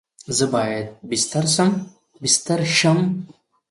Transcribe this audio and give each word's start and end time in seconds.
زه 0.37 0.45
باید 0.53 0.87
بیستر 1.09 2.63
سم؟ 2.77 2.99